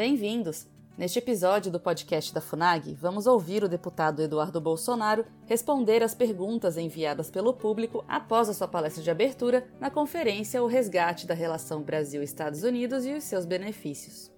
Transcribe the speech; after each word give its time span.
Bem-vindos! 0.00 0.66
Neste 0.96 1.18
episódio 1.18 1.70
do 1.70 1.78
podcast 1.78 2.32
da 2.32 2.40
FUNAG, 2.40 2.94
vamos 2.94 3.26
ouvir 3.26 3.62
o 3.62 3.68
deputado 3.68 4.22
Eduardo 4.22 4.58
Bolsonaro 4.58 5.26
responder 5.44 6.02
às 6.02 6.14
perguntas 6.14 6.78
enviadas 6.78 7.30
pelo 7.30 7.52
público 7.52 8.02
após 8.08 8.48
a 8.48 8.54
sua 8.54 8.66
palestra 8.66 9.02
de 9.02 9.10
abertura 9.10 9.68
na 9.78 9.90
conferência 9.90 10.62
O 10.62 10.66
Resgate 10.66 11.26
da 11.26 11.34
Relação 11.34 11.82
Brasil-Estados 11.82 12.62
Unidos 12.62 13.04
e 13.04 13.12
os 13.12 13.24
seus 13.24 13.44
benefícios. 13.44 14.32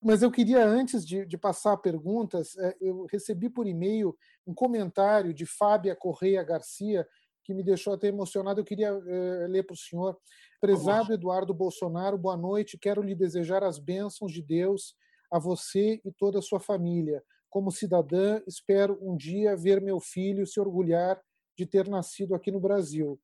Mas 0.00 0.22
eu 0.22 0.30
queria, 0.30 0.64
antes 0.64 1.04
de, 1.04 1.26
de 1.26 1.36
passar 1.36 1.76
perguntas, 1.78 2.56
é, 2.58 2.76
eu 2.80 3.06
recebi 3.10 3.50
por 3.50 3.66
e-mail 3.66 4.16
um 4.46 4.54
comentário 4.54 5.34
de 5.34 5.44
Fábia 5.44 5.96
Correia 5.96 6.44
Garcia, 6.44 7.04
que 7.44 7.54
me 7.54 7.62
deixou 7.62 7.92
até 7.92 8.08
emocionado. 8.08 8.60
Eu 8.60 8.64
queria 8.64 8.94
uh, 8.94 9.46
ler 9.48 9.64
para 9.64 9.74
o 9.74 9.76
senhor. 9.76 10.16
Prezado 10.60 11.12
Eduardo 11.12 11.52
Bolsonaro, 11.52 12.16
boa 12.16 12.36
noite. 12.36 12.78
Quero 12.78 13.02
lhe 13.02 13.14
desejar 13.14 13.64
as 13.64 13.78
bênçãos 13.78 14.32
de 14.32 14.42
Deus 14.42 14.94
a 15.30 15.38
você 15.38 16.00
e 16.04 16.12
toda 16.12 16.38
a 16.38 16.42
sua 16.42 16.60
família. 16.60 17.22
Como 17.50 17.70
cidadã, 17.70 18.40
espero 18.46 18.98
um 19.02 19.16
dia 19.16 19.56
ver 19.56 19.80
meu 19.80 20.00
filho 20.00 20.46
se 20.46 20.60
orgulhar 20.60 21.20
de 21.56 21.66
ter 21.66 21.88
nascido 21.88 22.34
aqui 22.34 22.50
no 22.50 22.60
Brasil 22.60 23.20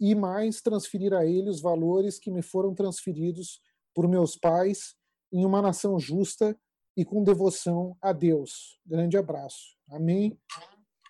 e 0.00 0.14
mais 0.14 0.60
transferir 0.60 1.12
a 1.12 1.24
ele 1.24 1.48
os 1.48 1.60
valores 1.60 2.18
que 2.18 2.30
me 2.30 2.42
foram 2.42 2.74
transferidos 2.74 3.60
por 3.94 4.08
meus 4.08 4.36
pais 4.36 4.94
em 5.32 5.44
uma 5.44 5.62
nação 5.62 5.98
justa 5.98 6.58
e 6.96 7.04
com 7.04 7.22
devoção 7.22 7.96
a 8.00 8.12
Deus. 8.12 8.78
Grande 8.86 9.16
abraço. 9.16 9.76
Amém. 9.88 10.38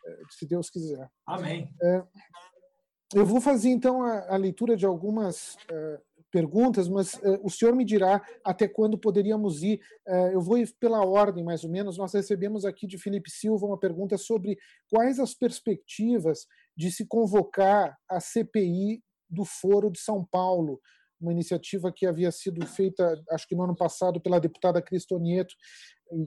É, 0.06 0.18
se 0.30 0.46
Deus 0.46 0.68
quiser. 0.68 1.10
Amém. 1.26 1.68
É, 1.82 2.02
eu 3.14 3.24
vou 3.24 3.40
fazer 3.40 3.68
então 3.68 4.02
a, 4.02 4.34
a 4.34 4.36
leitura 4.36 4.76
de 4.76 4.84
algumas 4.84 5.54
uh, 5.70 6.02
perguntas, 6.32 6.88
mas 6.88 7.14
uh, 7.14 7.38
o 7.44 7.48
senhor 7.48 7.74
me 7.76 7.84
dirá 7.84 8.20
até 8.44 8.66
quando 8.66 8.98
poderíamos 8.98 9.62
ir. 9.62 9.80
Uh, 10.06 10.32
eu 10.32 10.40
vou 10.40 10.58
ir 10.58 10.74
pela 10.80 11.06
ordem, 11.06 11.44
mais 11.44 11.62
ou 11.62 11.70
menos. 11.70 11.96
Nós 11.96 12.12
recebemos 12.12 12.64
aqui 12.64 12.88
de 12.88 12.98
Felipe 12.98 13.30
Silva 13.30 13.66
uma 13.66 13.78
pergunta 13.78 14.18
sobre 14.18 14.58
quais 14.90 15.20
as 15.20 15.32
perspectivas 15.32 16.46
de 16.76 16.90
se 16.90 17.06
convocar 17.06 17.96
a 18.10 18.18
CPI 18.18 19.00
do 19.30 19.44
Foro 19.44 19.90
de 19.90 20.00
São 20.00 20.24
Paulo, 20.24 20.80
uma 21.24 21.32
iniciativa 21.32 21.92
que 21.92 22.06
havia 22.06 22.30
sido 22.30 22.64
feita, 22.66 23.22
acho 23.30 23.48
que 23.48 23.54
no 23.54 23.64
ano 23.64 23.74
passado, 23.74 24.20
pela 24.20 24.40
deputada 24.40 24.82
Cristonieto, 24.82 25.54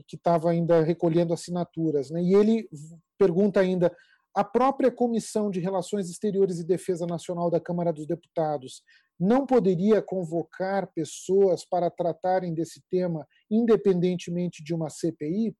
que 0.06 0.16
estava 0.16 0.50
ainda 0.50 0.82
recolhendo 0.82 1.32
assinaturas. 1.32 2.10
Né? 2.10 2.22
E 2.22 2.34
ele 2.34 2.68
pergunta 3.16 3.60
ainda 3.60 3.94
a 4.34 4.44
própria 4.44 4.90
Comissão 4.90 5.50
de 5.50 5.60
Relações 5.60 6.10
Exteriores 6.10 6.58
e 6.58 6.66
Defesa 6.66 7.06
Nacional 7.06 7.50
da 7.50 7.60
Câmara 7.60 7.92
dos 7.92 8.06
Deputados 8.06 8.82
não 9.18 9.46
poderia 9.46 10.00
convocar 10.00 10.92
pessoas 10.92 11.64
para 11.64 11.90
tratarem 11.90 12.54
desse 12.54 12.82
tema, 12.90 13.26
independentemente 13.50 14.62
de 14.62 14.74
uma 14.74 14.90
CPI? 14.90 15.56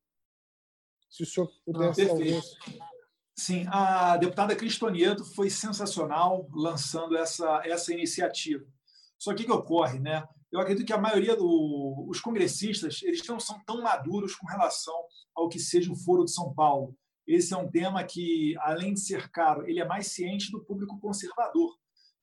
Se 1.10 1.22
o 1.22 1.26
senhor 1.26 1.50
pudesse. 1.64 2.02
Ah, 2.80 2.88
Sim, 3.36 3.66
a 3.68 4.16
deputada 4.16 4.54
Cristonieto 4.56 5.24
foi 5.24 5.48
sensacional 5.48 6.48
lançando 6.52 7.16
essa, 7.16 7.62
essa 7.64 7.92
iniciativa. 7.92 8.66
Só 9.18 9.34
que 9.34 9.42
o 9.42 9.46
que 9.46 9.52
ocorre, 9.52 9.98
né? 9.98 10.26
Eu 10.50 10.60
acredito 10.60 10.86
que 10.86 10.92
a 10.92 11.00
maioria 11.00 11.36
dos 11.36 12.20
congressistas 12.20 13.02
eles 13.02 13.26
não 13.26 13.38
são 13.38 13.62
tão 13.66 13.82
maduros 13.82 14.34
com 14.34 14.46
relação 14.46 14.94
ao 15.34 15.48
que 15.48 15.58
seja 15.58 15.92
o 15.92 15.96
Foro 15.96 16.24
de 16.24 16.32
São 16.32 16.54
Paulo 16.54 16.96
esse 17.28 17.52
é 17.52 17.56
um 17.58 17.70
tema 17.70 18.02
que, 18.04 18.56
além 18.60 18.94
de 18.94 19.00
ser 19.00 19.28
caro, 19.30 19.68
ele 19.68 19.80
é 19.80 19.84
mais 19.84 20.06
ciente 20.06 20.50
do 20.50 20.64
público 20.64 20.98
conservador. 20.98 21.76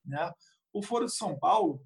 Né? 0.03 0.33
O 0.73 0.81
Foro 0.81 1.05
de 1.05 1.15
São 1.15 1.37
Paulo, 1.37 1.79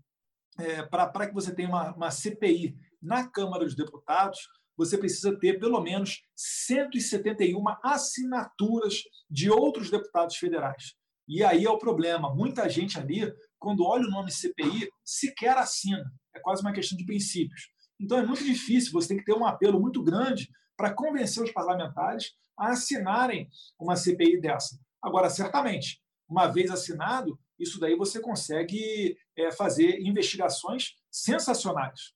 é, 0.58 0.84
para 0.84 1.28
que 1.28 1.34
você 1.34 1.54
tenha 1.54 1.68
uma, 1.68 1.94
uma 1.94 2.12
CPI 2.12 2.78
na 3.02 3.28
Câmara 3.28 3.66
dos 3.66 3.76
Deputados, 3.76 4.40
você 4.78 4.98
precisa 4.98 5.38
ter 5.38 5.60
pelo 5.60 5.82
menos 5.82 6.24
171 6.34 7.62
assinaturas 7.84 9.04
de 9.30 9.52
outros 9.52 9.92
deputados 9.92 10.38
federais. 10.38 10.96
E 11.30 11.44
aí 11.44 11.64
é 11.64 11.70
o 11.70 11.78
problema. 11.78 12.34
Muita 12.34 12.68
gente 12.68 12.98
ali, 12.98 13.32
quando 13.60 13.86
olha 13.86 14.08
o 14.08 14.10
nome 14.10 14.32
CPI, 14.32 14.90
sequer 15.06 15.56
assina. 15.56 16.12
É 16.36 16.40
quase 16.40 16.64
uma 16.64 16.74
questão 16.74 16.98
de 16.98 17.06
princípios. 17.06 17.70
Então 18.00 18.18
é 18.18 18.26
muito 18.26 18.44
difícil, 18.44 18.92
você 18.92 19.10
tem 19.10 19.18
que 19.18 19.26
ter 19.26 19.34
um 19.34 19.46
apelo 19.46 19.80
muito 19.80 20.02
grande 20.02 20.50
para 20.76 20.92
convencer 20.92 21.44
os 21.44 21.52
parlamentares 21.52 22.32
a 22.58 22.70
assinarem 22.70 23.48
uma 23.80 23.96
CPI 23.96 24.42
dessa. 24.42 24.80
Agora, 25.02 25.30
certamente, 25.30 26.02
uma 26.28 26.48
vez 26.48 26.72
assinado, 26.72 27.40
isso 27.60 27.80
daí 27.80 27.96
você 27.96 28.20
consegue 28.20 29.16
é, 29.38 29.52
fazer 29.52 30.00
investigações 30.00 30.96
sensacionais. 31.12 32.14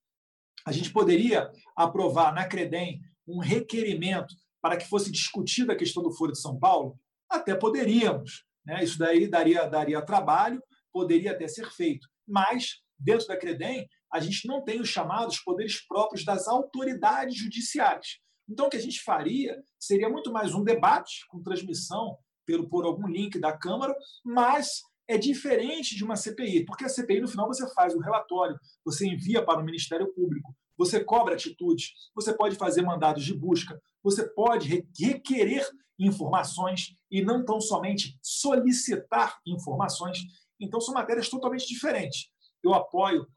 A 0.66 0.72
gente 0.72 0.92
poderia 0.92 1.52
aprovar 1.76 2.34
na 2.34 2.48
Credem 2.48 3.02
um 3.28 3.40
requerimento 3.40 4.34
para 4.62 4.78
que 4.78 4.88
fosse 4.88 5.12
discutida 5.12 5.74
a 5.74 5.78
questão 5.78 6.02
do 6.02 6.12
Foro 6.12 6.32
de 6.32 6.40
São 6.40 6.58
Paulo? 6.58 6.98
Até 7.30 7.54
poderíamos. 7.54 8.46
Né? 8.66 8.84
Isso 8.84 8.98
daí 8.98 9.28
daria, 9.28 9.68
daria 9.68 10.02
trabalho, 10.02 10.62
poderia 10.92 11.32
até 11.32 11.48
ser 11.48 11.70
feito. 11.72 12.08
Mas, 12.28 12.82
dentro 12.98 13.28
da 13.28 13.38
Credem, 13.38 13.88
a 14.12 14.20
gente 14.20 14.48
não 14.48 14.64
tem 14.64 14.80
os 14.80 14.90
chamados 14.90 15.40
poderes 15.40 15.86
próprios 15.86 16.24
das 16.24 16.48
autoridades 16.48 17.36
judiciárias. 17.36 18.20
Então, 18.48 18.68
o 18.68 18.70
que 18.70 18.78
a 18.78 18.82
gente 18.82 19.02
faria 19.02 19.58
seria 19.80 20.10
muito 20.10 20.32
mais 20.32 20.54
um 20.54 20.64
debate 20.64 21.26
com 21.30 21.42
transmissão 21.42 22.18
pelo, 22.46 22.70
por 22.70 22.86
algum 22.86 23.08
link 23.08 23.40
da 23.40 23.58
Câmara, 23.58 23.96
mas 24.24 24.82
é 25.08 25.18
diferente 25.18 25.96
de 25.96 26.04
uma 26.04 26.16
CPI, 26.16 26.66
porque 26.66 26.86
a 26.86 26.90
CPI, 26.90 27.22
no 27.22 27.28
final, 27.28 27.48
você 27.48 27.68
faz 27.74 27.96
um 27.96 28.00
relatório, 28.00 28.58
você 28.86 29.08
envia 29.08 29.44
para 29.44 29.60
o 29.60 29.66
Ministério 29.66 30.14
Público, 30.14 30.56
você 30.78 31.04
cobra 31.04 31.36
atitudes, 31.36 31.94
você 32.16 32.34
pode 32.34 32.56
fazer 32.56 32.82
mandados 32.82 33.24
de 33.24 33.34
busca, 33.34 33.80
você 34.02 34.28
pode 34.28 34.86
requerer 35.00 35.66
informações 36.00 36.96
e 37.14 37.24
não 37.24 37.46
tão 37.46 37.62
somente 37.62 38.18
solicitar 38.24 39.40
informações. 39.46 40.18
Então, 40.60 40.82
são 40.82 40.96
matérias 40.96 41.30
totalmente 41.30 41.68
diferentes. 41.68 42.32
Eu 42.64 42.74
apoio 42.74 43.28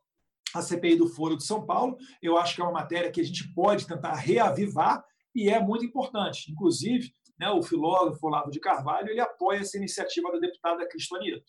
a 0.55 0.63
CPI 0.63 0.97
do 0.97 1.07
Foro 1.07 1.37
de 1.37 1.45
São 1.45 1.67
Paulo. 1.67 1.99
Eu 2.23 2.39
acho 2.39 2.55
que 2.55 2.63
é 2.63 2.65
uma 2.65 2.73
matéria 2.73 3.13
que 3.13 3.21
a 3.21 3.25
gente 3.25 3.53
pode 3.53 3.87
tentar 3.87 4.15
reavivar 4.15 5.05
e 5.35 5.51
é 5.51 5.61
muito 5.61 5.85
importante. 5.85 6.51
Inclusive, 6.51 7.13
né, 7.39 7.51
o 7.51 7.63
filósofo 7.63 8.27
Olavo 8.27 8.51
de 8.51 8.59
Carvalho 8.59 9.11
ele 9.11 9.21
apoia 9.21 9.59
essa 9.59 9.77
iniciativa 9.77 10.33
da 10.33 10.39
deputada 10.39 10.89
Cristianito. 10.89 11.45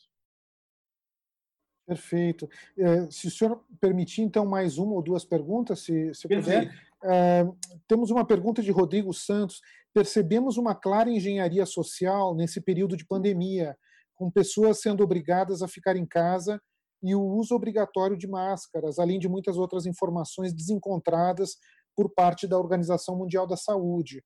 Perfeito. 1.88 2.49
É, 2.77 3.09
se 3.09 3.27
o 3.27 3.31
senhor 3.31 3.63
permitir, 3.79 4.21
então, 4.21 4.45
mais 4.45 4.77
uma 4.77 4.95
ou 4.95 5.01
duas 5.01 5.23
perguntas, 5.23 5.79
se, 5.79 6.13
se 6.13 6.27
puder. 6.27 6.88
É, 7.01 7.45
temos 7.88 8.11
uma 8.11 8.25
pergunta 8.25 8.61
de 8.61 8.71
Rodrigo 8.71 9.13
Santos. 9.13 9.61
Percebemos 9.97 10.58
uma 10.58 10.75
clara 10.75 11.09
engenharia 11.09 11.66
social 11.66 12.35
nesse 12.35 12.62
período 12.62 12.96
de 12.96 13.03
pandemia, 13.03 13.75
com 14.13 14.30
pessoas 14.30 14.80
sendo 14.80 15.03
obrigadas 15.03 15.63
a 15.63 15.68
ficar 15.68 15.96
em 15.96 16.06
casa 16.06 16.62
e 17.02 17.16
o 17.16 17.22
uso 17.24 17.56
obrigatório 17.56 18.16
de 18.16 18.28
máscaras, 18.28 19.00
além 19.00 19.18
de 19.18 19.28
muitas 19.28 19.57
outras 19.57 19.88
informações 19.88 20.53
desencontradas 20.53 21.56
por 21.96 22.13
parte 22.13 22.46
da 22.47 22.59
Organização 22.59 23.18
Mundial 23.18 23.47
da 23.47 23.57
Saúde. 23.57 24.24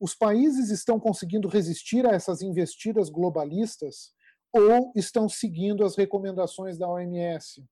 Os 0.00 0.14
países 0.14 0.70
estão 0.70 1.00
conseguindo 1.00 1.48
resistir 1.48 2.06
a 2.06 2.12
essas 2.12 2.40
investidas 2.40 3.10
globalistas 3.10 4.12
ou 4.52 4.92
estão 4.94 5.28
seguindo 5.28 5.84
as 5.84 5.96
recomendações 5.96 6.78
da 6.78 6.88
OMS? 6.88 7.64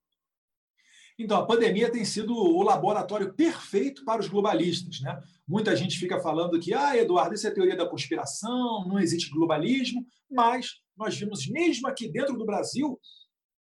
Então, 1.23 1.39
a 1.39 1.47
pandemia 1.47 1.91
tem 1.91 2.05
sido 2.05 2.35
o 2.35 2.63
laboratório 2.63 3.33
perfeito 3.33 4.05
para 4.05 4.21
os 4.21 4.29
globalistas. 4.29 5.01
Né? 5.01 5.23
Muita 5.47 5.77
gente 5.77 5.97
fica 5.97 6.19
falando 6.21 6.59
que, 6.59 6.75
ah, 6.75 6.97
Eduardo, 6.97 7.35
isso 7.35 7.47
é 7.47 7.51
teoria 7.51 7.77
da 7.77 7.89
conspiração, 7.89 8.85
não 8.89 8.99
existe 8.99 9.31
globalismo, 9.31 10.05
mas 10.29 10.81
nós 10.97 11.17
vimos, 11.17 11.47
mesmo 11.47 11.87
aqui 11.87 12.09
dentro 12.09 12.37
do 12.37 12.45
Brasil, 12.45 12.99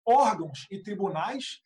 órgãos 0.04 0.66
e 0.70 0.82
tribunais 0.82 1.60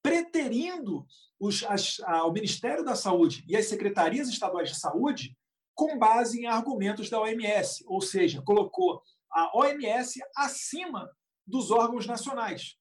preterindo 0.00 1.04
os, 1.40 1.64
as, 1.64 1.98
a, 2.04 2.24
o 2.24 2.32
Ministério 2.32 2.84
da 2.84 2.94
Saúde 2.94 3.44
e 3.48 3.56
as 3.56 3.66
secretarias 3.66 4.28
estaduais 4.28 4.70
de 4.70 4.78
saúde 4.78 5.36
com 5.74 5.98
base 5.98 6.40
em 6.40 6.46
argumentos 6.46 7.10
da 7.10 7.20
OMS, 7.20 7.84
ou 7.88 8.00
seja, 8.00 8.40
colocou 8.42 9.02
a 9.28 9.58
OMS 9.58 10.20
acima 10.36 11.10
dos 11.44 11.72
órgãos 11.72 12.06
nacionais. 12.06 12.76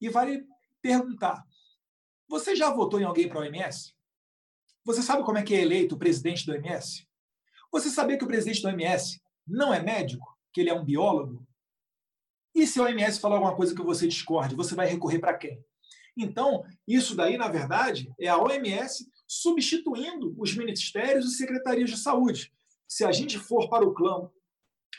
E 0.00 0.08
vale 0.08 0.44
perguntar: 0.82 1.42
você 2.28 2.54
já 2.54 2.70
votou 2.70 3.00
em 3.00 3.04
alguém 3.04 3.28
para 3.28 3.38
a 3.38 3.42
OMS? 3.42 3.94
Você 4.84 5.02
sabe 5.02 5.24
como 5.24 5.38
é 5.38 5.42
que 5.42 5.54
é 5.54 5.62
eleito 5.62 5.94
o 5.94 5.98
presidente 5.98 6.46
da 6.46 6.52
OMS? 6.52 7.06
Você 7.72 7.90
sabia 7.90 8.18
que 8.18 8.24
o 8.24 8.28
presidente 8.28 8.62
da 8.62 8.68
OMS 8.68 9.20
não 9.46 9.72
é 9.72 9.82
médico, 9.82 10.38
que 10.52 10.60
ele 10.60 10.70
é 10.70 10.74
um 10.74 10.84
biólogo? 10.84 11.46
E 12.54 12.66
se 12.66 12.78
a 12.78 12.84
OMS 12.84 13.20
falar 13.20 13.36
alguma 13.36 13.56
coisa 13.56 13.74
que 13.74 13.82
você 13.82 14.06
discorde, 14.06 14.54
você 14.54 14.74
vai 14.74 14.86
recorrer 14.86 15.18
para 15.18 15.36
quem? 15.36 15.62
Então, 16.16 16.64
isso 16.86 17.14
daí, 17.14 17.36
na 17.36 17.48
verdade, 17.48 18.12
é 18.18 18.28
a 18.28 18.36
OMS 18.36 19.08
substituindo 19.26 20.34
os 20.36 20.56
ministérios 20.56 21.26
e 21.26 21.36
secretarias 21.36 21.90
de 21.90 21.96
saúde. 21.96 22.52
Se 22.86 23.04
a 23.04 23.12
gente 23.12 23.38
for 23.38 23.68
para 23.68 23.86
o 23.86 23.94
campo, 23.94 24.32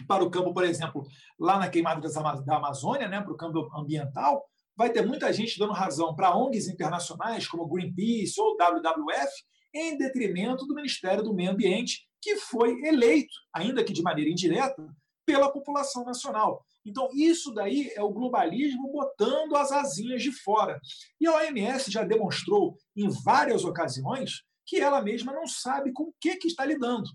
para 0.07 0.23
o 0.23 0.29
campo, 0.29 0.53
por 0.53 0.63
exemplo, 0.63 1.05
lá 1.37 1.59
na 1.59 1.69
queimada 1.69 2.07
da 2.45 2.55
Amazônia, 2.55 3.07
né, 3.07 3.21
para 3.21 3.33
o 3.33 3.37
campo 3.37 3.69
ambiental, 3.75 4.48
vai 4.79 4.89
ter 4.89 5.05
muita 5.05 5.33
gente 5.33 5.59
dando 5.59 5.73
razão 5.73 6.15
para 6.15 6.33
ONGs 6.33 6.69
internacionais 6.69 7.45
como 7.45 7.67
Greenpeace 7.67 8.39
ou 8.39 8.55
WWF, 8.55 9.29
em 9.75 9.97
detrimento 9.97 10.65
do 10.65 10.73
Ministério 10.73 11.21
do 11.21 11.33
Meio 11.33 11.51
Ambiente, 11.51 12.07
que 12.21 12.37
foi 12.37 12.81
eleito, 12.85 13.33
ainda 13.53 13.83
que 13.83 13.91
de 13.91 14.01
maneira 14.01 14.31
indireta, 14.31 14.81
pela 15.25 15.51
população 15.51 16.05
nacional. 16.05 16.65
Então, 16.85 17.09
isso 17.13 17.53
daí 17.53 17.91
é 17.93 18.01
o 18.01 18.13
globalismo 18.13 18.89
botando 18.89 19.57
as 19.57 19.69
asinhas 19.69 20.23
de 20.23 20.31
fora. 20.31 20.79
E 21.19 21.27
a 21.27 21.35
OMS 21.35 21.91
já 21.91 22.05
demonstrou 22.05 22.77
em 22.95 23.09
várias 23.09 23.65
ocasiões 23.65 24.43
que 24.65 24.77
ela 24.77 25.01
mesma 25.01 25.33
não 25.33 25.45
sabe 25.45 25.91
com 25.91 26.03
o 26.03 26.13
que, 26.21 26.37
que 26.37 26.47
está 26.47 26.65
lidando. 26.65 27.09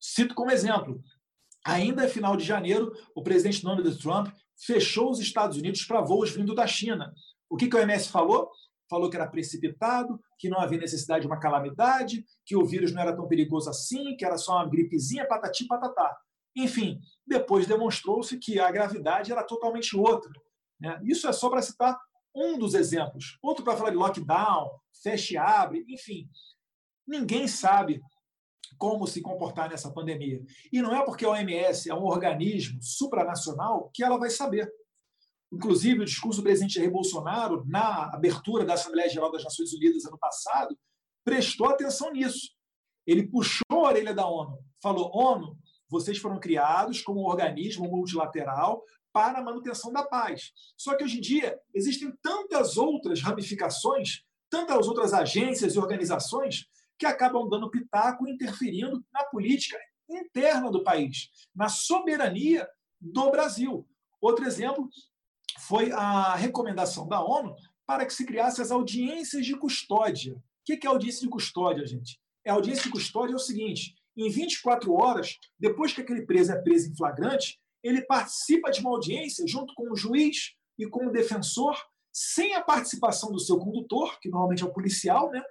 Cito 0.00 0.34
como 0.34 0.50
exemplo: 0.50 1.00
ainda 1.64 2.08
final 2.08 2.36
de 2.36 2.44
janeiro, 2.44 2.92
o 3.14 3.22
presidente 3.22 3.62
Donald 3.62 3.96
Trump 3.96 4.34
fechou 4.64 5.10
os 5.10 5.18
Estados 5.18 5.56
Unidos 5.56 5.84
para 5.84 6.00
voos 6.00 6.30
vindo 6.30 6.54
da 6.54 6.66
China. 6.66 7.12
O 7.48 7.56
que, 7.56 7.68
que 7.68 7.76
a 7.76 7.80
OMS 7.80 8.08
falou? 8.08 8.50
Falou 8.88 9.08
que 9.08 9.16
era 9.16 9.26
precipitado, 9.26 10.20
que 10.38 10.48
não 10.48 10.60
havia 10.60 10.78
necessidade 10.78 11.22
de 11.22 11.26
uma 11.26 11.38
calamidade, 11.38 12.24
que 12.44 12.56
o 12.56 12.64
vírus 12.64 12.92
não 12.92 13.02
era 13.02 13.14
tão 13.14 13.28
perigoso 13.28 13.70
assim, 13.70 14.16
que 14.16 14.24
era 14.24 14.36
só 14.36 14.56
uma 14.56 14.68
gripezinha, 14.68 15.26
patati 15.26 15.66
patatá. 15.66 16.16
Enfim, 16.56 17.00
depois 17.26 17.66
demonstrou-se 17.66 18.36
que 18.38 18.58
a 18.58 18.70
gravidade 18.70 19.30
era 19.30 19.44
totalmente 19.44 19.96
outra. 19.96 20.30
Né? 20.80 21.00
Isso 21.04 21.28
é 21.28 21.32
só 21.32 21.48
para 21.48 21.62
citar 21.62 21.98
um 22.34 22.58
dos 22.58 22.74
exemplos. 22.74 23.38
Outro 23.42 23.64
para 23.64 23.76
falar 23.76 23.90
de 23.90 23.96
lockdown, 23.96 24.70
feche 25.02 25.34
e 25.34 25.38
abre, 25.38 25.84
enfim. 25.88 26.28
Ninguém 27.06 27.46
sabe 27.46 28.00
como 28.78 29.06
se 29.06 29.20
comportar 29.20 29.68
nessa 29.68 29.92
pandemia. 29.92 30.42
E 30.72 30.80
não 30.80 30.94
é 30.94 31.04
porque 31.04 31.24
a 31.24 31.30
OMS 31.30 31.90
é 31.90 31.94
um 31.94 32.04
organismo 32.04 32.82
supranacional 32.82 33.90
que 33.92 34.02
ela 34.02 34.18
vai 34.18 34.30
saber. 34.30 34.70
Inclusive, 35.52 36.00
o 36.00 36.04
discurso 36.04 36.40
do 36.40 36.44
presidente 36.44 36.74
Jair 36.74 36.90
Bolsonaro, 36.90 37.64
na 37.66 38.04
abertura 38.14 38.64
da 38.64 38.74
Assembleia 38.74 39.08
Geral 39.08 39.32
das 39.32 39.42
Nações 39.42 39.72
Unidas 39.72 40.04
ano 40.04 40.18
passado, 40.18 40.78
prestou 41.24 41.68
atenção 41.68 42.12
nisso. 42.12 42.50
Ele 43.06 43.26
puxou 43.26 43.64
a 43.70 43.88
orelha 43.88 44.14
da 44.14 44.26
ONU, 44.26 44.58
falou: 44.80 45.10
ONU, 45.12 45.58
vocês 45.88 46.18
foram 46.18 46.38
criados 46.38 47.02
como 47.02 47.20
um 47.20 47.26
organismo 47.26 47.88
multilateral 47.88 48.84
para 49.12 49.40
a 49.40 49.42
manutenção 49.42 49.92
da 49.92 50.04
paz. 50.04 50.52
Só 50.76 50.96
que 50.96 51.02
hoje 51.02 51.18
em 51.18 51.20
dia 51.20 51.58
existem 51.74 52.12
tantas 52.22 52.76
outras 52.76 53.20
ramificações, 53.20 54.22
tantas 54.48 54.86
outras 54.86 55.12
agências 55.12 55.74
e 55.74 55.78
organizações 55.78 56.66
que 57.00 57.06
acabam 57.06 57.48
dando 57.48 57.70
pitaco 57.70 58.28
e 58.28 58.32
interferindo 58.32 59.02
na 59.10 59.24
política 59.24 59.78
interna 60.06 60.70
do 60.70 60.84
país, 60.84 61.30
na 61.56 61.70
soberania 61.70 62.68
do 63.00 63.30
Brasil. 63.30 63.88
Outro 64.20 64.46
exemplo 64.46 64.86
foi 65.60 65.90
a 65.92 66.34
recomendação 66.36 67.08
da 67.08 67.24
ONU 67.24 67.56
para 67.86 68.04
que 68.04 68.12
se 68.12 68.26
criasse 68.26 68.60
as 68.60 68.70
audiências 68.70 69.46
de 69.46 69.56
custódia. 69.56 70.34
O 70.34 70.42
que 70.64 70.86
é 70.86 70.90
audiência 70.90 71.22
de 71.22 71.28
custódia, 71.30 71.86
gente? 71.86 72.20
É 72.44 72.50
audiência 72.50 72.84
de 72.84 72.90
custódia 72.90 73.32
é 73.32 73.36
o 73.36 73.38
seguinte: 73.38 73.94
em 74.14 74.28
24 74.28 74.92
horas, 74.92 75.38
depois 75.58 75.94
que 75.94 76.02
aquele 76.02 76.26
preso 76.26 76.52
é 76.52 76.60
preso 76.60 76.90
em 76.90 76.96
flagrante, 76.96 77.58
ele 77.82 78.02
participa 78.02 78.70
de 78.70 78.80
uma 78.80 78.90
audiência 78.90 79.46
junto 79.48 79.74
com 79.74 79.90
o 79.90 79.96
juiz 79.96 80.54
e 80.78 80.86
com 80.86 81.06
o 81.06 81.10
defensor, 81.10 81.74
sem 82.12 82.54
a 82.54 82.60
participação 82.60 83.32
do 83.32 83.40
seu 83.40 83.58
condutor, 83.58 84.20
que 84.20 84.28
normalmente 84.28 84.62
é 84.62 84.66
o 84.66 84.72
policial, 84.72 85.30
né, 85.30 85.42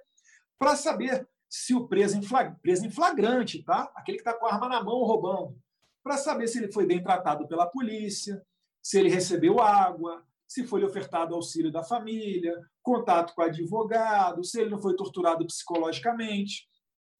para 0.56 0.76
saber 0.76 1.28
se 1.50 1.74
o 1.74 1.88
preso 1.88 2.16
em, 2.16 2.22
flag... 2.22 2.56
preso 2.62 2.86
em 2.86 2.90
flagrante, 2.90 3.62
tá? 3.64 3.90
aquele 3.96 4.18
que 4.18 4.22
está 4.22 4.32
com 4.32 4.46
a 4.46 4.54
arma 4.54 4.68
na 4.68 4.82
mão 4.82 5.02
roubando, 5.02 5.58
para 6.02 6.16
saber 6.16 6.46
se 6.46 6.58
ele 6.58 6.72
foi 6.72 6.86
bem 6.86 7.02
tratado 7.02 7.46
pela 7.48 7.66
polícia, 7.66 8.40
se 8.80 8.98
ele 8.98 9.10
recebeu 9.10 9.60
água, 9.60 10.24
se 10.46 10.64
foi 10.64 10.84
ofertado 10.84 11.34
auxílio 11.34 11.70
da 11.70 11.82
família, 11.82 12.56
contato 12.82 13.34
com 13.34 13.42
advogado, 13.42 14.44
se 14.44 14.60
ele 14.60 14.70
não 14.70 14.80
foi 14.80 14.94
torturado 14.94 15.44
psicologicamente. 15.44 16.68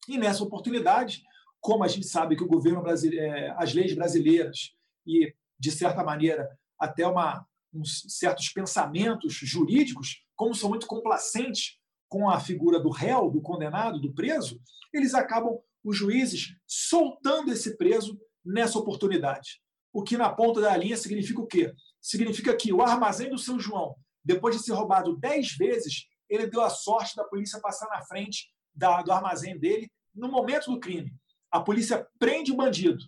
E 0.07 0.17
nessa 0.17 0.43
oportunidade, 0.43 1.21
como 1.59 1.83
a 1.83 1.87
gente 1.87 2.07
sabe 2.07 2.35
que 2.35 2.43
o 2.43 2.47
governo 2.47 2.81
brasileiro, 2.81 3.25
é, 3.25 3.53
as 3.57 3.73
leis 3.73 3.93
brasileiras 3.93 4.71
e, 5.05 5.33
de 5.59 5.71
certa 5.71 6.03
maneira, 6.03 6.49
até 6.79 7.05
uma, 7.05 7.45
uns 7.73 8.03
certos 8.07 8.49
pensamentos 8.49 9.33
jurídicos, 9.33 10.25
como 10.35 10.55
são 10.55 10.69
muito 10.69 10.87
complacentes 10.87 11.80
com 12.11 12.29
a 12.29 12.41
figura 12.41 12.77
do 12.77 12.89
réu, 12.89 13.31
do 13.31 13.41
condenado, 13.41 13.97
do 13.97 14.13
preso, 14.13 14.59
eles 14.91 15.13
acabam, 15.13 15.57
os 15.81 15.97
juízes, 15.97 16.53
soltando 16.67 17.53
esse 17.53 17.77
preso 17.77 18.19
nessa 18.43 18.77
oportunidade. 18.77 19.61
O 19.93 20.03
que 20.03 20.17
na 20.17 20.29
ponta 20.29 20.59
da 20.59 20.75
linha 20.75 20.97
significa 20.97 21.39
o 21.39 21.47
quê? 21.47 21.73
Significa 22.01 22.53
que 22.53 22.73
o 22.73 22.81
armazém 22.81 23.29
do 23.29 23.37
seu 23.37 23.57
João, 23.57 23.95
depois 24.25 24.57
de 24.57 24.61
ser 24.61 24.73
roubado 24.73 25.15
dez 25.15 25.55
vezes, 25.55 26.05
ele 26.29 26.47
deu 26.47 26.59
a 26.61 26.69
sorte 26.69 27.15
da 27.15 27.23
polícia 27.23 27.61
passar 27.61 27.87
na 27.87 28.01
frente 28.01 28.51
da, 28.75 29.01
do 29.01 29.13
armazém 29.13 29.57
dele 29.57 29.89
no 30.13 30.29
momento 30.29 30.69
do 30.69 30.81
crime. 30.81 31.13
A 31.49 31.61
polícia 31.61 32.05
prende 32.19 32.51
o 32.51 32.57
bandido. 32.57 33.05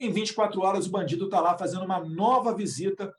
Em 0.00 0.10
24 0.10 0.60
horas, 0.62 0.86
o 0.88 0.90
bandido 0.90 1.26
está 1.26 1.40
lá 1.40 1.56
fazendo 1.56 1.84
uma 1.84 2.00
nova 2.00 2.52
visita 2.52 3.14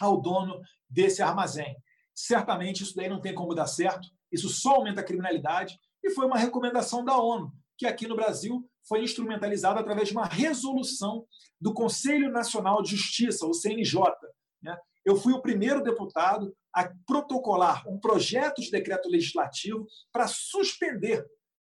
ao 0.00 0.20
dono 0.20 0.60
desse 0.90 1.22
armazém. 1.22 1.76
Certamente 2.12 2.82
isso 2.82 2.96
daí 2.96 3.08
não 3.08 3.20
tem 3.20 3.32
como 3.32 3.54
dar 3.54 3.68
certo. 3.68 4.08
Isso 4.36 4.50
só 4.50 4.74
aumenta 4.74 5.00
a 5.00 5.04
criminalidade 5.04 5.78
e 6.04 6.10
foi 6.10 6.26
uma 6.26 6.36
recomendação 6.36 7.02
da 7.02 7.16
ONU, 7.16 7.50
que 7.78 7.86
aqui 7.86 8.06
no 8.06 8.14
Brasil 8.14 8.68
foi 8.86 9.02
instrumentalizada 9.02 9.80
através 9.80 10.08
de 10.08 10.14
uma 10.14 10.26
resolução 10.26 11.26
do 11.58 11.72
Conselho 11.72 12.30
Nacional 12.30 12.82
de 12.82 12.90
Justiça, 12.90 13.46
o 13.46 13.54
CNJ. 13.54 14.02
Né? 14.62 14.76
Eu 15.04 15.16
fui 15.16 15.32
o 15.32 15.40
primeiro 15.40 15.82
deputado 15.82 16.54
a 16.72 16.92
protocolar 17.06 17.88
um 17.88 17.98
projeto 17.98 18.60
de 18.60 18.70
decreto 18.70 19.08
legislativo 19.08 19.86
para 20.12 20.28
suspender 20.28 21.24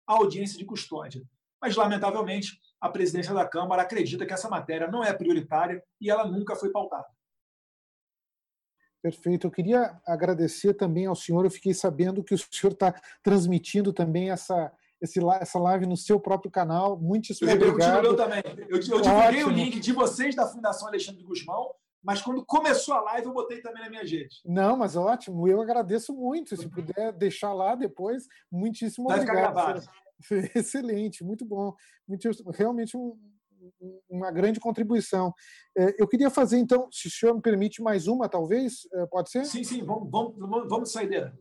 a 0.06 0.12
audiência 0.12 0.58
de 0.58 0.66
custódia. 0.66 1.22
Mas, 1.62 1.76
lamentavelmente, 1.76 2.60
a 2.78 2.90
presidência 2.90 3.32
da 3.32 3.48
Câmara 3.48 3.82
acredita 3.82 4.26
que 4.26 4.34
essa 4.34 4.50
matéria 4.50 4.86
não 4.86 5.02
é 5.02 5.12
prioritária 5.14 5.82
e 5.98 6.10
ela 6.10 6.26
nunca 6.26 6.54
foi 6.54 6.70
pautada. 6.70 7.08
Perfeito. 9.02 9.46
Eu 9.46 9.50
queria 9.50 9.98
agradecer 10.06 10.74
também 10.74 11.06
ao 11.06 11.14
senhor. 11.14 11.44
Eu 11.44 11.50
fiquei 11.50 11.72
sabendo 11.72 12.22
que 12.22 12.34
o 12.34 12.38
senhor 12.38 12.72
está 12.72 12.94
transmitindo 13.22 13.92
também 13.92 14.30
essa, 14.30 14.72
esse, 15.00 15.20
essa 15.40 15.58
live 15.58 15.86
no 15.86 15.96
seu 15.96 16.20
próprio 16.20 16.50
canal. 16.50 16.98
Muitíssimo 16.98 17.50
eu 17.50 17.56
obrigado. 17.56 18.04
Eu 18.04 18.16
também. 18.16 18.42
Eu, 18.68 18.76
eu 18.76 19.00
divulguei 19.00 19.44
o 19.44 19.48
link 19.48 19.80
de 19.80 19.92
vocês 19.92 20.34
da 20.34 20.46
Fundação 20.46 20.88
Alexandre 20.88 21.22
Guzmão, 21.22 21.70
mas 22.02 22.20
quando 22.20 22.44
começou 22.44 22.94
a 22.94 23.00
live 23.00 23.26
eu 23.26 23.32
botei 23.32 23.62
também 23.62 23.82
na 23.82 23.88
minha 23.88 24.02
rede. 24.02 24.40
Não, 24.44 24.76
mas 24.76 24.96
ótimo. 24.96 25.48
Eu 25.48 25.62
agradeço 25.62 26.14
muito. 26.14 26.54
Se 26.56 26.68
puder 26.68 27.12
deixar 27.12 27.54
lá 27.54 27.74
depois, 27.74 28.26
muitíssimo 28.52 29.08
Vai 29.08 29.20
obrigado. 29.20 29.82
Excelente, 30.54 31.24
muito 31.24 31.46
bom. 31.46 31.74
Muito, 32.06 32.28
realmente 32.52 32.96
um, 32.96 33.16
uma 34.08 34.30
grande 34.30 34.60
contribuição. 34.60 35.32
É, 35.76 35.94
eu 36.02 36.08
queria 36.08 36.30
fazer, 36.30 36.58
então, 36.58 36.88
se 36.90 37.08
o 37.08 37.10
senhor 37.10 37.34
me 37.34 37.42
permite, 37.42 37.82
mais 37.82 38.06
uma, 38.06 38.28
talvez? 38.28 38.88
É, 38.92 39.06
pode 39.06 39.30
ser? 39.30 39.44
Sim, 39.44 39.64
sim, 39.64 39.84
vamos, 39.84 40.10
vamos, 40.10 40.68
vamos 40.68 40.92
sair 40.92 41.08
dela. 41.08 41.32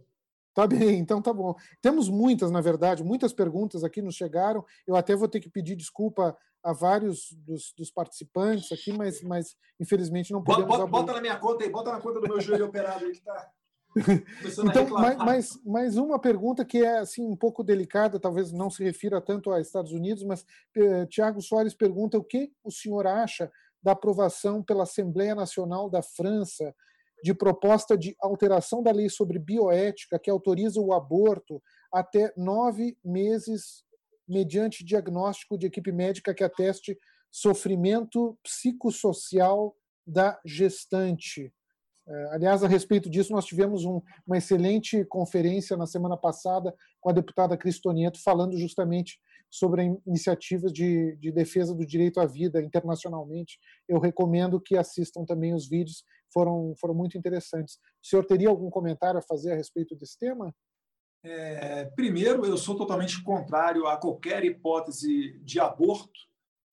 Tá 0.54 0.68
bem, 0.68 1.00
então 1.00 1.22
tá 1.22 1.32
bom. 1.32 1.56
Temos 1.82 2.10
muitas, 2.10 2.52
na 2.52 2.60
verdade, 2.60 3.04
muitas 3.04 3.32
perguntas 3.32 3.84
aqui 3.84 4.02
nos 4.02 4.16
chegaram. 4.16 4.66
Eu 4.86 4.96
até 4.96 5.16
vou 5.16 5.28
ter 5.28 5.40
que 5.40 5.50
pedir 5.50 5.76
desculpa 5.76 6.36
a 6.64 6.74
vários 6.74 7.32
dos, 7.32 7.74
dos 7.78 7.92
participantes 7.92 8.72
aqui, 8.72 8.92
mas, 8.92 9.22
mas 9.22 9.56
infelizmente 9.80 10.32
não 10.34 10.44
podemos. 10.44 10.68
Bota, 10.68 10.88
bota, 10.88 11.14
na 11.14 11.22
minha 11.22 11.38
conta 11.38 11.64
aí, 11.64 11.70
bota 11.70 11.92
na 11.92 12.02
conta 12.02 12.20
do 12.20 12.28
meu 12.28 12.42
joelho 12.42 12.66
operado 12.66 13.06
aí 13.06 13.12
que 13.12 13.22
tá. 13.22 13.50
Então, 14.66 14.88
mais, 14.90 15.18
mais, 15.18 15.64
mais, 15.66 15.98
uma 15.98 16.20
pergunta 16.20 16.66
que 16.66 16.80
é 16.80 17.00
assim 17.00 17.26
um 17.26 17.36
pouco 17.36 17.64
delicada, 17.64 18.20
talvez 18.20 18.52
não 18.52 18.70
se 18.70 18.84
refira 18.84 19.22
tanto 19.22 19.52
aos 19.52 19.66
Estados 19.66 19.92
Unidos, 19.92 20.24
mas 20.24 20.46
eh, 20.76 21.06
Tiago 21.08 21.42
Soares 21.42 21.74
pergunta 21.74 22.18
o 22.18 22.24
que 22.24 22.52
o 22.64 22.72
senhor 22.72 23.08
acha 23.08 23.52
da 23.82 23.94
aprovação 23.94 24.64
pela 24.64 24.84
Assembleia 24.84 25.36
Nacional 25.36 25.90
da 25.90 26.02
França 26.02 26.74
de 27.24 27.34
proposta 27.34 27.98
de 27.98 28.16
alteração 28.22 28.82
da 28.82 28.92
lei 28.92 29.10
sobre 29.10 29.40
bioética 29.40 30.20
que 30.20 30.30
autoriza 30.30 30.80
o 30.80 30.94
aborto 30.94 31.62
até 31.92 32.34
nove 32.38 32.98
meses 33.04 33.84
mediante 34.28 34.86
diagnóstico 34.86 35.58
de 35.58 35.68
equipe 35.68 35.92
médica 35.92 36.34
que 36.34 36.44
ateste 36.44 36.98
sofrimento 37.32 38.38
psicossocial 38.44 39.76
da 40.06 40.40
gestante. 40.46 41.54
É, 42.10 42.34
aliás, 42.34 42.64
a 42.64 42.68
respeito 42.68 43.08
disso, 43.10 43.32
nós 43.32 43.46
tivemos 43.46 43.86
um, 43.86 44.02
uma 44.26 44.38
excelente 44.38 45.06
conferência 45.06 45.78
na 45.78 45.86
semana 45.86 46.18
passada 46.18 46.74
com 47.00 47.10
a 47.10 47.14
deputada 47.14 47.56
Cristonieto, 47.56 48.20
falando 48.24 48.58
justamente 48.58 49.20
sobre 49.50 49.96
iniciativas 50.06 50.74
de, 50.74 51.16
de 51.18 51.32
defesa 51.32 51.74
do 51.74 51.86
direito 51.86 52.20
à 52.20 52.26
vida 52.26 52.62
internacionalmente. 52.62 53.60
Eu 53.88 54.00
recomendo 54.00 54.60
que 54.60 54.76
assistam 54.76 55.24
também 55.24 55.54
os 55.54 55.68
vídeos, 55.68 56.04
foram, 56.34 56.74
foram 56.80 56.96
muito 56.96 57.18
interessantes. 57.18 57.76
O 58.04 58.08
senhor 58.08 58.26
teria 58.26 58.50
algum 58.50 58.70
comentário 58.70 59.20
a 59.20 59.24
fazer 59.24 59.52
a 59.52 59.56
respeito 59.56 59.96
desse 59.96 60.18
tema? 60.18 60.54
É, 61.24 61.86
primeiro, 61.96 62.46
eu 62.46 62.58
sou 62.58 62.76
totalmente 62.76 63.22
contrário 63.24 63.86
a 63.86 63.98
qualquer 63.98 64.44
hipótese 64.46 65.40
de 65.44 65.60
aborto, 65.60 66.20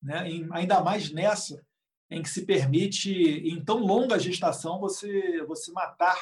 né? 0.01 0.23
ainda 0.51 0.81
mais 0.81 1.11
nessa, 1.11 1.61
em 2.09 2.21
que 2.21 2.29
se 2.29 2.45
permite, 2.45 3.11
em 3.11 3.63
tão 3.63 3.79
longa 3.79 4.19
gestação, 4.19 4.79
você, 4.79 5.43
você 5.45 5.71
matar 5.71 6.17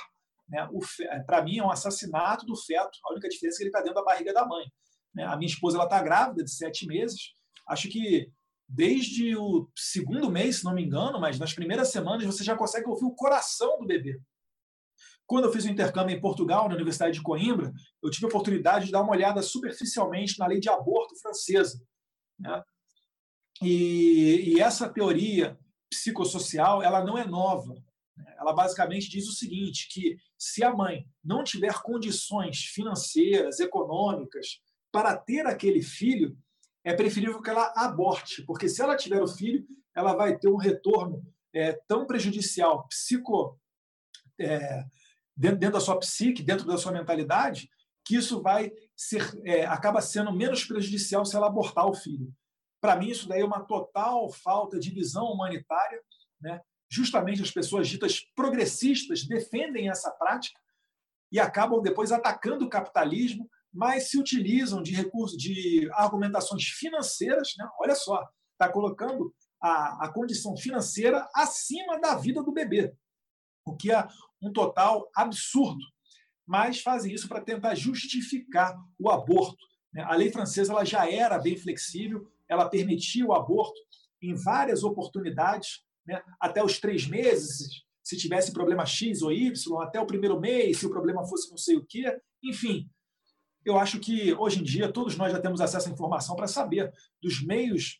Né? 0.48 0.68
Para 1.25 1.44
mim, 1.44 1.58
é 1.58 1.63
um 1.63 1.72
assassinato 1.72 2.46
do 2.46 2.56
feto. 2.56 3.00
A 3.06 3.12
única 3.12 3.30
diferença 3.30 3.58
é 3.58 3.58
que 3.58 3.63
ele 3.63 3.70
está 3.70 3.80
dentro 3.80 3.96
da 3.96 4.04
barriga 4.04 4.34
da 4.34 4.46
mãe. 4.46 4.65
Né? 5.13 5.24
A 5.24 5.36
minha 5.38 5.50
esposa 5.50 5.82
está 5.82 6.01
grávida 6.01 6.44
de 6.44 6.51
sete 6.51 6.86
meses. 6.86 7.34
Acho 7.68 7.89
que 7.89 8.32
desde 8.68 9.36
o 9.36 9.70
segundo 9.75 10.30
mês, 10.30 10.58
se 10.58 10.65
não 10.65 10.74
me 10.74 10.84
engano, 10.84 11.20
mas 11.20 11.39
nas 11.39 11.54
primeiras 11.54 11.89
semanas 11.89 12.25
você 12.25 12.44
já 12.44 12.56
consegue 12.56 12.88
ouvir 12.88 13.06
o 13.06 13.15
coração 13.15 13.80
do 13.80 13.86
bebê. 13.86 14.20
Quando 15.25 15.46
eu 15.46 15.51
fiz 15.51 15.65
o 15.65 15.68
um 15.68 15.72
intercâmbio 15.72 16.15
em 16.15 16.22
Portugal, 16.22 16.68
na 16.68 16.75
Universidade 16.75 17.13
de 17.13 17.24
Coimbra, 17.24 17.74
eu 18.04 18.12
tive 18.12 18.25
a 18.25 18.30
oportunidade 18.30 18.86
de 18.86 18.92
dar 18.92 19.01
uma 19.01 19.12
olhada 19.12 19.42
superficialmente 19.42 20.38
na 20.38 20.46
lei 20.46 20.60
de 20.60 20.70
aborto 20.70 21.20
francesa. 21.20 21.82
Né? 22.39 22.62
E, 23.62 24.54
e, 24.54 24.62
essa 24.62 24.89
teoria 24.89 25.58
psicossocial 25.98 26.84
ela 26.84 27.04
não 27.04 27.18
é 27.18 27.25
nova. 27.25 27.74
Né? 28.16 28.36
Ela 28.40 28.54
basicamente 28.54 29.10
diz 29.10 29.28
o 29.28 29.34
seguinte, 29.34 29.90
que 29.92 30.18
se 30.38 30.64
a 30.64 30.74
mãe 30.74 31.06
não 31.24 31.44
tiver 31.44 31.82
condições 31.82 32.60
financeiras, 32.66 33.60
econômicas, 33.60 34.62
para 34.92 35.16
ter 35.18 35.46
aquele 35.46 35.82
filho, 35.82 36.38
é 36.84 36.94
preferível 36.94 37.42
que 37.42 37.50
ela 37.50 37.74
aborte, 37.75 38.44
porque 38.44 38.70
se 38.70 38.82
ela 38.82 38.96
tiver 38.96 39.22
o 39.22 39.28
filho, 39.28 39.66
ela 39.96 40.14
vai 40.14 40.38
ter 40.38 40.48
um 40.48 40.56
retorno 40.56 41.25
é, 41.54 41.74
tão 41.88 42.06
prejudicial 42.06 42.88
psico, 42.88 43.60
é, 44.40 44.84
dentro, 45.36 45.58
dentro, 45.58 45.74
da 45.74 45.80
sua 45.80 45.98
psique, 46.00 46.44
dentro 46.44 46.66
da 46.66 46.78
sua 46.78 46.92
mentalidade, 46.92 47.70
que 48.06 48.16
isso 48.16 48.42
vai 48.42 48.72
ser, 48.96 49.22
é, 49.44 49.66
acaba 49.66 50.02
sendo 50.02 50.32
menos 50.32 50.64
prejudicial 50.64 51.25
se 51.25 51.36
ela 51.36 51.48
abortar 51.48 51.88
o 51.88 51.96
filho. 51.96 52.32
Para 52.86 52.98
mim, 52.98 53.10
isso 53.10 53.27
daí 53.27 53.42
é 53.42 53.46
uma 53.46 53.65
total 53.65 54.32
falta 54.32 54.80
de 54.80 54.92
visão 54.92 55.25
humanitária. 55.25 56.00
Né? 56.39 56.62
Justamente 56.88 57.42
as 57.42 57.50
pessoas 57.50 57.88
ditas 57.88 58.20
progressistas 58.36 59.24
defendem 59.24 59.89
essa 59.89 60.12
prática 60.12 60.62
e 61.32 61.39
acabam 61.39 61.82
depois 61.82 62.12
atacando 62.12 62.63
o 62.63 62.70
capitalismo, 62.70 63.50
mas 63.74 64.12
se 64.12 64.20
utilizam 64.20 64.84
de 64.84 64.94
recursos, 64.94 65.36
de 65.36 65.89
argumentações 65.94 66.65
financeiras. 66.65 67.56
Né? 67.58 67.68
Olha 67.80 67.96
só, 67.96 68.24
está 68.51 68.72
colocando 68.72 69.34
a, 69.60 70.06
a 70.06 70.13
condição 70.13 70.56
financeira 70.56 71.27
acima 71.34 72.00
da 72.00 72.15
vida 72.15 72.44
do 72.44 72.54
bebê, 72.54 72.94
o 73.65 73.75
que 73.75 73.92
é 73.92 74.08
um 74.39 74.54
total 74.54 75.10
absurdo. 75.15 75.84
Mas 76.46 76.84
fazem 76.84 77.12
isso 77.12 77.27
para 77.27 77.42
tentar 77.42 77.74
justificar 77.74 78.77
o 79.00 79.10
aborto. 79.10 79.58
Né? 79.92 80.04
A 80.04 80.13
lei 80.13 80.32
francesa 80.32 80.72
ela 80.72 80.86
já 80.86 81.10
era 81.12 81.39
bem 81.39 81.58
flexível, 81.58 82.32
ela 82.50 82.70
permitia 82.70 83.25
o 83.25 83.34
aborto 83.34 83.80
em 84.22 84.34
várias 84.34 84.84
oportunidades, 84.84 85.84
né? 86.06 86.22
até 86.40 86.64
os 86.64 86.80
três 86.80 87.08
meses, 87.08 87.84
se 88.04 88.18
tivesse 88.18 88.52
problema 88.52 88.86
X 88.86 89.22
ou 89.22 89.32
Y, 89.32 89.82
até 89.82 90.00
o 90.00 90.06
primeiro 90.06 90.40
mês, 90.40 90.78
se 90.78 90.86
o 90.86 90.90
problema 90.90 91.25
fosse 91.25 91.50
não 91.50 91.58
sei 91.58 91.75
o 91.75 91.86
quê. 91.86 92.20
Enfim, 92.44 92.90
eu 93.66 93.78
acho 93.78 94.00
que 94.00 94.34
hoje 94.36 94.60
em 94.60 94.64
dia 94.64 94.92
todos 94.92 95.18
nós 95.18 95.32
já 95.32 95.40
temos 95.40 95.60
acesso 95.60 95.90
à 95.90 95.92
informação 95.92 96.36
para 96.36 96.48
saber 96.48 96.94
dos 97.22 97.42
meios 97.44 98.00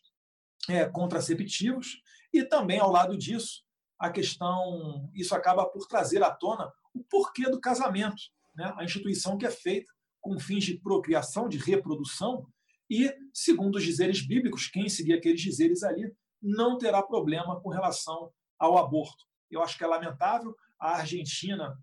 é, 0.68 0.84
contraceptivos 0.86 2.00
e 2.32 2.44
também, 2.44 2.78
ao 2.78 2.90
lado 2.90 3.16
disso, 3.16 3.64
a 3.98 4.10
questão, 4.10 5.10
isso 5.14 5.34
acaba 5.34 5.66
por 5.66 5.86
trazer 5.86 6.22
à 6.22 6.30
tona 6.30 6.72
o 6.94 7.02
porquê 7.04 7.50
do 7.50 7.60
casamento, 7.60 8.22
né? 8.54 8.72
a 8.76 8.84
instituição 8.84 9.36
que 9.36 9.46
é 9.46 9.50
feita 9.50 9.90
com 10.20 10.38
fins 10.38 10.64
de 10.64 10.78
procriação, 10.78 11.48
de 11.48 11.56
reprodução, 11.56 12.46
e, 12.90 13.12
segundo 13.32 13.76
os 13.76 13.84
dizeres 13.84 14.24
bíblicos, 14.26 14.68
quem 14.68 14.88
seguir 14.88 15.14
aqueles 15.14 15.40
dizeres 15.40 15.82
ali 15.82 16.12
não 16.40 16.78
terá 16.78 17.02
problema 17.02 17.60
com 17.60 17.68
relação 17.68 18.30
ao 18.58 18.78
aborto. 18.78 19.24
Eu 19.50 19.62
acho 19.62 19.76
que 19.76 19.84
é 19.84 19.86
lamentável. 19.86 20.54
A 20.78 20.96
Argentina 20.96 21.76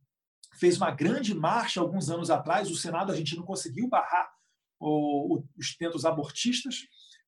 fez 0.55 0.77
uma 0.77 0.91
grande 0.91 1.33
marcha 1.33 1.81
alguns 1.81 2.09
anos 2.09 2.29
atrás, 2.29 2.69
o 2.69 2.75
Senado 2.75 3.11
argentino 3.11 3.43
conseguiu 3.43 3.87
barrar 3.87 4.31
os 4.79 5.75
tentos 5.77 6.05
abortistas, 6.05 6.81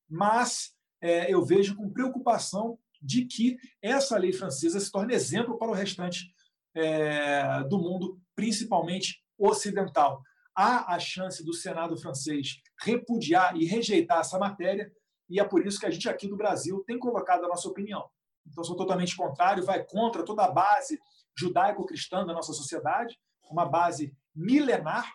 mas 0.08 0.74
é, 1.00 1.32
eu 1.32 1.44
vejo 1.44 1.74
com 1.74 1.90
preocupação 1.90 2.78
de 3.00 3.24
que 3.24 3.56
essa 3.80 4.18
lei 4.18 4.32
francesa 4.32 4.78
se 4.78 4.90
torne 4.90 5.14
exemplo 5.14 5.58
para 5.58 5.70
o 5.70 5.74
restante 5.74 6.34
é, 6.74 7.64
do 7.64 7.78
mundo, 7.78 8.20
principalmente 8.34 9.22
ocidental. 9.38 10.22
Há 10.56 10.94
a 10.94 10.98
chance 10.98 11.44
do 11.44 11.52
Senado 11.52 11.96
francês 11.98 12.62
repudiar 12.80 13.56
e 13.56 13.66
rejeitar 13.66 14.20
essa 14.20 14.38
matéria, 14.38 14.90
e 15.28 15.38
é 15.38 15.44
por 15.44 15.66
isso 15.66 15.78
que 15.78 15.86
a 15.86 15.90
gente 15.90 16.08
aqui 16.08 16.26
do 16.26 16.36
Brasil 16.36 16.82
tem 16.86 16.98
colocado 16.98 17.44
a 17.44 17.48
nossa 17.48 17.68
opinião. 17.68 18.08
Então, 18.46 18.64
sou 18.64 18.76
totalmente 18.76 19.16
contrário, 19.16 19.64
vai 19.64 19.84
contra 19.84 20.24
toda 20.24 20.44
a 20.44 20.50
base 20.50 20.98
judaico-cristã 21.36 22.24
da 22.24 22.32
nossa 22.32 22.52
sociedade, 22.52 23.18
uma 23.50 23.66
base 23.66 24.14
milenar. 24.34 25.12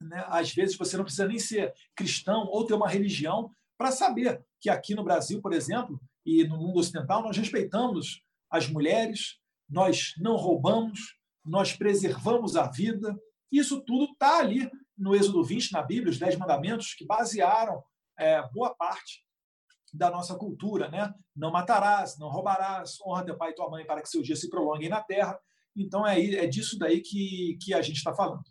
Né? 0.00 0.24
Às 0.28 0.54
vezes, 0.54 0.76
você 0.76 0.96
não 0.96 1.04
precisa 1.04 1.26
nem 1.26 1.38
ser 1.38 1.74
cristão 1.96 2.46
ou 2.46 2.64
ter 2.64 2.74
uma 2.74 2.88
religião 2.88 3.50
para 3.76 3.90
saber 3.90 4.44
que 4.60 4.68
aqui 4.68 4.94
no 4.94 5.02
Brasil, 5.02 5.40
por 5.40 5.52
exemplo, 5.52 6.00
e 6.24 6.44
no 6.44 6.56
mundo 6.56 6.78
ocidental, 6.78 7.22
nós 7.22 7.36
respeitamos 7.36 8.22
as 8.50 8.68
mulheres, 8.68 9.38
nós 9.68 10.14
não 10.18 10.36
roubamos, 10.36 11.16
nós 11.44 11.72
preservamos 11.72 12.56
a 12.56 12.70
vida. 12.70 13.18
Isso 13.50 13.80
tudo 13.82 14.12
está 14.12 14.38
ali 14.38 14.70
no 14.96 15.14
Êxodo 15.14 15.42
20, 15.42 15.72
na 15.72 15.82
Bíblia, 15.82 16.10
os 16.10 16.18
Dez 16.18 16.36
Mandamentos, 16.36 16.94
que 16.94 17.06
basearam 17.06 17.82
é, 18.18 18.42
boa 18.52 18.74
parte 18.74 19.24
da 19.92 20.10
nossa 20.10 20.36
cultura, 20.36 20.88
né? 20.88 21.12
Não 21.34 21.50
matarás, 21.50 22.18
não 22.18 22.28
roubarás, 22.28 22.98
honra 23.04 23.24
teu 23.24 23.36
pai 23.36 23.50
e 23.50 23.54
tua 23.54 23.68
mãe 23.70 23.84
para 23.84 24.02
que 24.02 24.08
seus 24.08 24.24
dias 24.24 24.40
se 24.40 24.48
prolonguem 24.48 24.88
na 24.88 25.02
terra. 25.02 25.38
Então 25.76 26.06
é, 26.06 26.20
é 26.20 26.46
disso 26.46 26.78
daí 26.78 27.00
que, 27.00 27.58
que 27.60 27.74
a 27.74 27.82
gente 27.82 27.96
está 27.96 28.14
falando. 28.14 28.42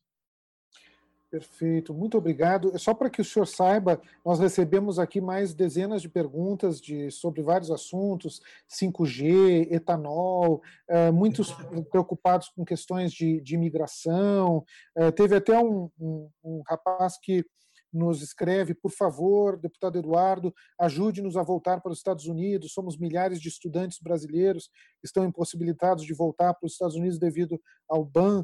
Perfeito, 1.32 1.94
muito 1.94 2.18
obrigado. 2.18 2.78
Só 2.80 2.92
para 2.92 3.08
que 3.08 3.22
o 3.22 3.26
senhor 3.26 3.46
saiba, 3.46 4.02
nós 4.26 4.40
recebemos 4.40 4.98
aqui 4.98 5.22
mais 5.22 5.54
dezenas 5.54 6.02
de 6.02 6.10
perguntas 6.10 6.82
de, 6.82 7.12
sobre 7.12 7.44
vários 7.44 7.70
assuntos, 7.70 8.42
5G, 8.68 9.72
etanol, 9.72 10.60
é, 10.88 11.12
muitos 11.12 11.52
preocupados 11.92 12.50
com 12.50 12.66
questões 12.66 13.12
de, 13.12 13.40
de 13.42 13.54
imigração. 13.54 14.66
É, 14.96 15.12
teve 15.12 15.36
até 15.36 15.60
um, 15.60 15.92
um, 16.00 16.30
um 16.44 16.64
rapaz 16.68 17.20
que 17.22 17.46
nos 17.94 18.22
escreve, 18.22 18.74
por 18.74 18.92
favor, 18.92 19.58
deputado 19.58 19.98
Eduardo, 19.98 20.54
ajude-nos 20.80 21.36
a 21.36 21.44
voltar 21.44 21.82
para 21.82 21.92
os 21.92 21.98
Estados 21.98 22.26
Unidos. 22.26 22.74
Somos 22.74 22.98
milhares 22.98 23.42
de 23.42 23.50
estudantes 23.50 24.00
brasileiros 24.00 24.70
que 25.00 25.06
estão 25.06 25.26
impossibilitados 25.26 26.04
de 26.06 26.14
voltar 26.14 26.54
para 26.54 26.66
os 26.66 26.74
Estados 26.74 26.96
Unidos 26.96 27.20
devido 27.20 27.60
ao 27.88 28.04
ban. 28.04 28.42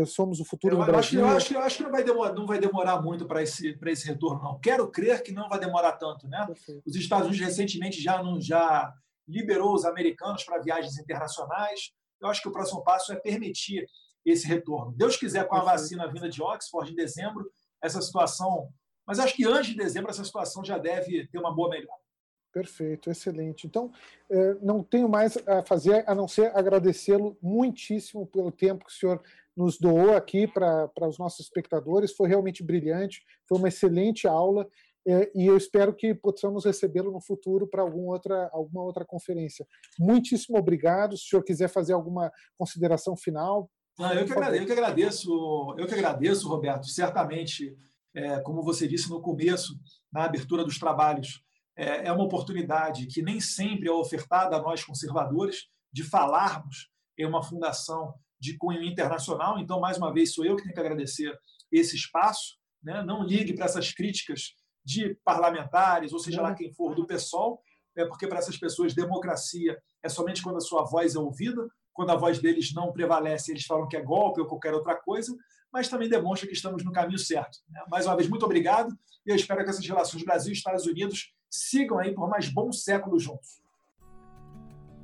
Eh, 0.00 0.04
somos 0.04 0.40
o 0.40 0.44
futuro 0.44 0.74
eu, 0.74 0.80
do 0.80 0.84
Brasil. 0.84 1.20
Eu 1.20 1.26
acho, 1.28 1.54
eu 1.54 1.60
acho 1.60 1.76
que 1.76 1.82
não 1.84 1.90
vai 1.90 2.02
demorar, 2.02 2.32
não 2.34 2.46
vai 2.46 2.58
demorar 2.58 3.00
muito 3.00 3.26
para 3.26 3.42
esse, 3.42 3.78
esse 3.86 4.06
retorno, 4.06 4.42
não. 4.42 4.58
Quero 4.58 4.90
crer 4.90 5.22
que 5.22 5.32
não 5.32 5.48
vai 5.48 5.58
demorar 5.58 5.92
tanto. 5.92 6.28
Né? 6.28 6.46
Os 6.84 6.96
Estados 6.96 7.28
Unidos 7.28 7.46
recentemente 7.46 8.00
já, 8.00 8.22
não, 8.22 8.40
já 8.40 8.92
liberou 9.26 9.74
os 9.74 9.84
americanos 9.84 10.44
para 10.44 10.60
viagens 10.60 10.98
internacionais. 10.98 11.92
Eu 12.20 12.28
acho 12.28 12.42
que 12.42 12.48
o 12.48 12.52
próximo 12.52 12.82
passo 12.82 13.12
é 13.12 13.16
permitir 13.16 13.86
esse 14.24 14.46
retorno. 14.46 14.92
Deus 14.96 15.16
quiser, 15.16 15.46
com 15.46 15.56
a 15.56 15.64
vacina 15.64 16.10
vinda 16.10 16.28
de 16.28 16.42
Oxford 16.42 16.92
em 16.92 16.96
dezembro, 16.96 17.50
essa 17.80 18.00
situação. 18.00 18.68
Mas 19.06 19.18
acho 19.18 19.34
que 19.34 19.44
antes 19.44 19.70
de 19.70 19.76
dezembro 19.76 20.10
essa 20.10 20.24
situação 20.24 20.64
já 20.64 20.78
deve 20.78 21.26
ter 21.28 21.38
uma 21.38 21.54
boa 21.54 21.68
melhora. 21.68 22.02
Perfeito, 22.52 23.10
excelente. 23.10 23.66
Então, 23.66 23.90
eh, 24.30 24.56
não 24.60 24.84
tenho 24.84 25.08
mais 25.08 25.38
a 25.48 25.62
fazer 25.62 26.04
a 26.06 26.14
não 26.14 26.28
ser 26.28 26.54
agradecê-lo 26.54 27.36
muitíssimo 27.40 28.26
pelo 28.26 28.52
tempo 28.52 28.84
que 28.84 28.92
o 28.92 28.94
senhor 28.94 29.22
nos 29.56 29.78
doou 29.78 30.14
aqui 30.14 30.46
para 30.46 30.90
os 31.08 31.18
nossos 31.18 31.40
espectadores. 31.46 32.14
Foi 32.14 32.28
realmente 32.28 32.62
brilhante, 32.62 33.22
foi 33.48 33.58
uma 33.58 33.68
excelente 33.68 34.26
aula 34.26 34.66
eh, 35.06 35.30
e 35.34 35.46
eu 35.46 35.56
espero 35.56 35.94
que 35.94 36.14
possamos 36.14 36.64
recebê-lo 36.64 37.10
no 37.10 37.20
futuro 37.20 37.66
para 37.66 37.82
alguma 37.82 38.12
outra, 38.12 38.48
alguma 38.52 38.82
outra 38.82 39.04
conferência. 39.04 39.66
Muitíssimo 39.98 40.58
obrigado. 40.58 41.16
Se 41.16 41.24
o 41.24 41.28
senhor 41.28 41.42
quiser 41.42 41.68
fazer 41.68 41.92
alguma 41.92 42.30
consideração 42.56 43.16
final, 43.16 43.70
ah, 43.98 44.14
eu, 44.14 44.24
que 44.24 44.32
agradeço, 44.32 44.62
eu 44.62 44.66
que 44.66 44.72
agradeço, 44.72 45.74
eu 45.78 45.86
que 45.86 45.94
agradeço, 45.94 46.48
Roberto. 46.48 46.86
Certamente, 46.86 47.76
é, 48.14 48.40
como 48.40 48.62
você 48.62 48.88
disse 48.88 49.10
no 49.10 49.20
começo, 49.20 49.74
na 50.10 50.24
abertura 50.24 50.64
dos 50.64 50.78
trabalhos, 50.78 51.42
é, 51.76 52.08
é 52.08 52.12
uma 52.12 52.24
oportunidade 52.24 53.06
que 53.06 53.22
nem 53.22 53.40
sempre 53.40 53.88
é 53.88 53.92
ofertada 53.92 54.56
a 54.56 54.62
nós 54.62 54.84
conservadores 54.84 55.66
de 55.92 56.02
falarmos 56.02 56.90
em 57.18 57.26
uma 57.26 57.42
fundação 57.42 58.14
de 58.42 58.58
cunho 58.58 58.82
internacional. 58.82 59.56
Então, 59.60 59.78
mais 59.78 59.96
uma 59.96 60.12
vez, 60.12 60.34
sou 60.34 60.44
eu 60.44 60.56
que 60.56 60.64
tenho 60.64 60.74
que 60.74 60.80
agradecer 60.80 61.32
esse 61.70 61.94
espaço. 61.94 62.58
Né? 62.82 63.00
Não 63.04 63.22
ligue 63.22 63.54
para 63.54 63.66
essas 63.66 63.92
críticas 63.92 64.56
de 64.84 65.14
parlamentares, 65.24 66.12
ou 66.12 66.18
seja 66.18 66.42
lá 66.42 66.52
quem 66.52 66.72
for 66.72 66.92
do 66.92 67.06
PSOL, 67.06 67.62
é 67.96 68.04
porque 68.04 68.26
para 68.26 68.40
essas 68.40 68.56
pessoas 68.56 68.94
democracia 68.94 69.80
é 70.02 70.08
somente 70.08 70.42
quando 70.42 70.56
a 70.56 70.60
sua 70.60 70.82
voz 70.82 71.14
é 71.14 71.20
ouvida, 71.20 71.64
quando 71.92 72.10
a 72.10 72.16
voz 72.16 72.40
deles 72.40 72.74
não 72.74 72.90
prevalece, 72.90 73.52
eles 73.52 73.64
falam 73.64 73.86
que 73.86 73.96
é 73.96 74.02
golpe 74.02 74.40
ou 74.40 74.46
qualquer 74.46 74.74
outra 74.74 74.96
coisa, 74.96 75.32
mas 75.72 75.88
também 75.88 76.08
demonstra 76.08 76.48
que 76.48 76.54
estamos 76.54 76.82
no 76.84 76.90
caminho 76.90 77.18
certo. 77.18 77.58
Né? 77.68 77.80
Mais 77.88 78.06
uma 78.06 78.16
vez, 78.16 78.28
muito 78.28 78.44
obrigado 78.44 78.92
e 79.24 79.30
eu 79.30 79.36
espero 79.36 79.62
que 79.62 79.70
essas 79.70 79.86
relações 79.86 80.24
Brasil 80.24 80.52
e 80.52 80.56
Estados 80.56 80.84
Unidos 80.84 81.32
sigam 81.48 82.00
aí 82.00 82.12
por 82.12 82.28
mais 82.28 82.48
bons 82.48 82.82
séculos 82.82 83.22
juntos. 83.22 83.61